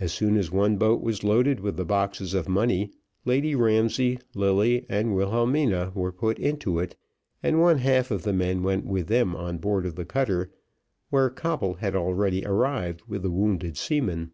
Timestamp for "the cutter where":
9.94-11.28